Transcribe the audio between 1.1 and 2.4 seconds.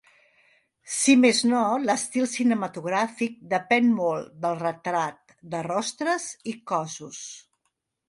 més no l'estil